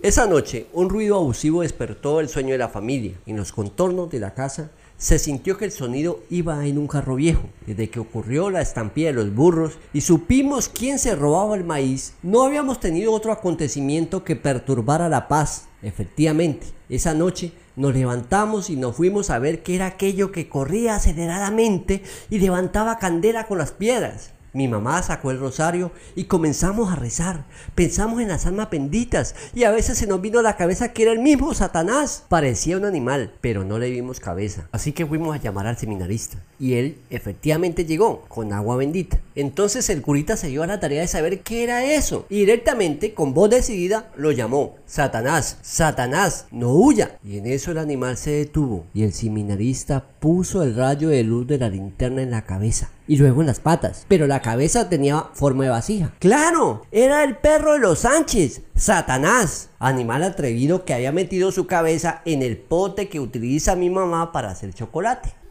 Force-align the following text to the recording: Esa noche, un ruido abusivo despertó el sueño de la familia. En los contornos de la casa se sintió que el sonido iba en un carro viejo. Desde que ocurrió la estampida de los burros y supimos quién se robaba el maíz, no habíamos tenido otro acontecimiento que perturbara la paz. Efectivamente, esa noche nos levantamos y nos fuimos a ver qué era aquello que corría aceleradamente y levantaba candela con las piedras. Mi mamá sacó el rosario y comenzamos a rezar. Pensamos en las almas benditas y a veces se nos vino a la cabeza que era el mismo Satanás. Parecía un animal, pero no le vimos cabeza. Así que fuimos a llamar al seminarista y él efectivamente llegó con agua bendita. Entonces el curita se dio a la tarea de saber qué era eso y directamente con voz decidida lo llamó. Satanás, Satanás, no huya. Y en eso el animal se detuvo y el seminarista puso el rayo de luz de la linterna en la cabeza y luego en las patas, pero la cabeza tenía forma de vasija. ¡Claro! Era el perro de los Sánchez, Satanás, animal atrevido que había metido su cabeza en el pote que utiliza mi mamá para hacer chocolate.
Esa 0.00 0.28
noche, 0.28 0.68
un 0.74 0.90
ruido 0.90 1.16
abusivo 1.16 1.62
despertó 1.62 2.20
el 2.20 2.28
sueño 2.28 2.52
de 2.52 2.58
la 2.58 2.68
familia. 2.68 3.18
En 3.26 3.36
los 3.36 3.50
contornos 3.50 4.08
de 4.08 4.20
la 4.20 4.32
casa 4.32 4.70
se 4.96 5.18
sintió 5.18 5.58
que 5.58 5.64
el 5.64 5.72
sonido 5.72 6.20
iba 6.30 6.64
en 6.66 6.78
un 6.78 6.86
carro 6.86 7.16
viejo. 7.16 7.48
Desde 7.66 7.90
que 7.90 7.98
ocurrió 7.98 8.48
la 8.48 8.60
estampida 8.60 9.08
de 9.08 9.14
los 9.14 9.34
burros 9.34 9.76
y 9.92 10.02
supimos 10.02 10.68
quién 10.68 11.00
se 11.00 11.16
robaba 11.16 11.56
el 11.56 11.64
maíz, 11.64 12.14
no 12.22 12.44
habíamos 12.44 12.78
tenido 12.78 13.12
otro 13.12 13.32
acontecimiento 13.32 14.22
que 14.22 14.36
perturbara 14.36 15.08
la 15.08 15.26
paz. 15.26 15.66
Efectivamente, 15.82 16.68
esa 16.88 17.12
noche 17.12 17.50
nos 17.74 17.92
levantamos 17.92 18.70
y 18.70 18.76
nos 18.76 18.94
fuimos 18.94 19.30
a 19.30 19.40
ver 19.40 19.64
qué 19.64 19.74
era 19.74 19.86
aquello 19.86 20.30
que 20.30 20.48
corría 20.48 20.94
aceleradamente 20.94 22.04
y 22.30 22.38
levantaba 22.38 23.00
candela 23.00 23.48
con 23.48 23.58
las 23.58 23.72
piedras. 23.72 24.30
Mi 24.52 24.68
mamá 24.68 25.02
sacó 25.02 25.30
el 25.30 25.38
rosario 25.38 25.92
y 26.16 26.24
comenzamos 26.24 26.92
a 26.92 26.96
rezar. 26.96 27.44
Pensamos 27.74 28.20
en 28.20 28.28
las 28.28 28.46
almas 28.46 28.70
benditas 28.70 29.34
y 29.54 29.64
a 29.64 29.70
veces 29.70 29.98
se 29.98 30.06
nos 30.06 30.20
vino 30.20 30.38
a 30.38 30.42
la 30.42 30.56
cabeza 30.56 30.92
que 30.92 31.02
era 31.02 31.12
el 31.12 31.18
mismo 31.18 31.52
Satanás. 31.54 32.24
Parecía 32.28 32.76
un 32.76 32.84
animal, 32.84 33.34
pero 33.40 33.64
no 33.64 33.78
le 33.78 33.90
vimos 33.90 34.20
cabeza. 34.20 34.68
Así 34.72 34.92
que 34.92 35.06
fuimos 35.06 35.34
a 35.34 35.40
llamar 35.40 35.66
al 35.66 35.76
seminarista 35.76 36.38
y 36.58 36.74
él 36.74 36.98
efectivamente 37.10 37.84
llegó 37.84 38.22
con 38.28 38.52
agua 38.52 38.76
bendita. 38.76 39.18
Entonces 39.34 39.88
el 39.90 40.02
curita 40.02 40.36
se 40.36 40.48
dio 40.48 40.62
a 40.62 40.66
la 40.66 40.80
tarea 40.80 41.02
de 41.02 41.08
saber 41.08 41.40
qué 41.40 41.62
era 41.62 41.84
eso 41.84 42.26
y 42.28 42.40
directamente 42.40 43.14
con 43.14 43.34
voz 43.34 43.50
decidida 43.50 44.10
lo 44.16 44.32
llamó. 44.32 44.76
Satanás, 44.86 45.58
Satanás, 45.62 46.46
no 46.50 46.72
huya. 46.72 47.18
Y 47.24 47.38
en 47.38 47.46
eso 47.46 47.70
el 47.70 47.78
animal 47.78 48.16
se 48.16 48.30
detuvo 48.30 48.86
y 48.94 49.02
el 49.02 49.12
seminarista 49.12 50.04
puso 50.20 50.62
el 50.62 50.74
rayo 50.74 51.10
de 51.10 51.22
luz 51.22 51.46
de 51.46 51.58
la 51.58 51.68
linterna 51.68 52.22
en 52.22 52.30
la 52.30 52.42
cabeza 52.42 52.90
y 53.08 53.16
luego 53.16 53.40
en 53.40 53.46
las 53.46 53.58
patas, 53.58 54.04
pero 54.06 54.26
la 54.26 54.42
cabeza 54.42 54.88
tenía 54.88 55.26
forma 55.32 55.64
de 55.64 55.70
vasija. 55.70 56.12
¡Claro! 56.18 56.82
Era 56.92 57.24
el 57.24 57.36
perro 57.36 57.72
de 57.72 57.78
los 57.78 58.00
Sánchez, 58.00 58.60
Satanás, 58.76 59.70
animal 59.78 60.22
atrevido 60.22 60.84
que 60.84 60.92
había 60.92 61.10
metido 61.10 61.50
su 61.50 61.66
cabeza 61.66 62.20
en 62.26 62.42
el 62.42 62.58
pote 62.58 63.08
que 63.08 63.18
utiliza 63.18 63.76
mi 63.76 63.88
mamá 63.88 64.30
para 64.30 64.50
hacer 64.50 64.74
chocolate. 64.74 65.38